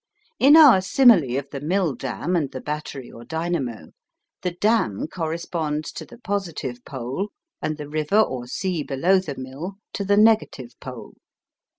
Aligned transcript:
In 0.39 0.55
our 0.57 0.81
simile 0.81 1.37
of 1.37 1.51
the 1.51 1.61
mill 1.61 1.93
dam 1.93 2.35
and 2.35 2.51
the 2.51 2.59
battery 2.59 3.11
or 3.11 3.23
dynamo, 3.23 3.89
the 4.41 4.49
dam 4.49 5.05
corresponds 5.05 5.91
to 5.91 6.07
the 6.07 6.17
positive 6.17 6.83
pole 6.83 7.29
and 7.61 7.77
the 7.77 7.87
river 7.87 8.19
or 8.19 8.47
sea 8.47 8.81
below 8.81 9.19
the 9.19 9.37
mill 9.37 9.75
to 9.93 10.03
the 10.03 10.17
negative 10.17 10.71
pole. 10.79 11.17